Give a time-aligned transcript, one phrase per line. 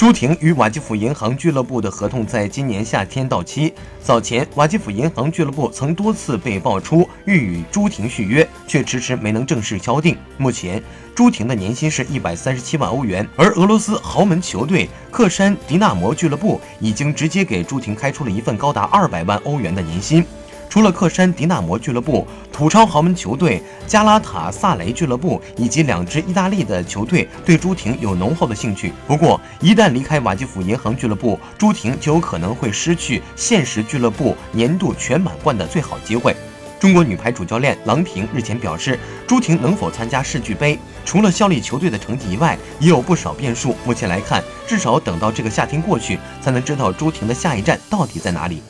[0.00, 3.74] 朱婷与瓦基弗银行俱乐部的合同在今年夏天到期。
[4.02, 10.16] 早前，瓦基弗银行俱乐部曾多次被爆出欲与朱婷续约，却迟迟没能正式敲定。
[10.38, 10.82] 目前，
[11.14, 20.24] 朱婷的年薪是一百三十七万欧元，而俄罗斯豪门球队克山迪纳摩俱乐部已经直接给朱婷开出了一份高达二百万欧元的年薪。
[20.70, 28.92] 除了克山迪纳摩俱乐部、土超豪门球队加拉塔萨雷俱乐部以及两支意大利的球队对朱婷有浓厚的兴趣。
[29.04, 36.36] 不过，一旦离开瓦基弗银行俱乐部，朱婷就有可能会失去现实俱乐部年度全满贯的最好机会。
[36.78, 43.74] 中国女排主教练郎平日前表示，朱婷能否参加世俱杯，除了效力球队的成绩以外，也有不少变数。
[43.84, 48.62] 目前来看，至少等到这个夏天过去，才能知道朱婷的下一站到底在哪里。